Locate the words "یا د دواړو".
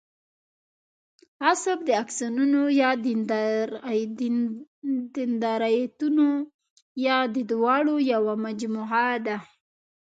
7.05-7.95